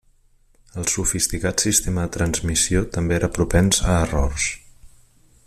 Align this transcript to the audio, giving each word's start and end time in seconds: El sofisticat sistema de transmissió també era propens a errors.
El 0.83 0.87
sofisticat 0.93 1.65
sistema 1.65 2.07
de 2.07 2.13
transmissió 2.17 2.83
també 2.97 3.17
era 3.19 3.31
propens 3.37 3.83
a 3.93 3.99
errors. 4.01 4.49